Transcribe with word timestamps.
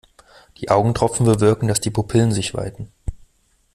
Die 0.57 0.71
Augentropfen 0.71 1.27
bewirken, 1.27 1.67
dass 1.67 1.79
die 1.79 1.91
Pupillen 1.91 2.31
sich 2.31 2.55
weiten. 2.55 2.91